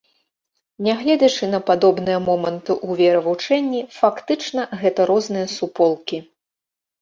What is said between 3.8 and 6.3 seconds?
фактычна гэта розныя суполкі.